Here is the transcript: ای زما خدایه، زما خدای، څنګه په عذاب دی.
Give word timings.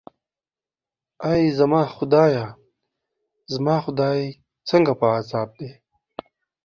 ای 1.31 1.41
زما 1.59 1.81
خدایه، 1.95 2.45
زما 3.53 3.75
خدای، 3.85 4.21
څنګه 4.69 4.91
په 4.99 5.05
عذاب 5.17 5.49
دی. 5.59 5.71